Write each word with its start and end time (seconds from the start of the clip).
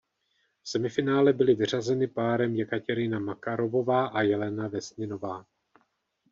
V 0.63 0.69
semifinále 0.69 1.33
byly 1.33 1.55
vyřazeny 1.55 2.07
párem 2.07 2.55
Jekatěrina 2.55 3.19
Makarovová 3.19 4.07
a 4.07 4.21
Jelena 4.21 4.67
Vesninová. 4.67 5.45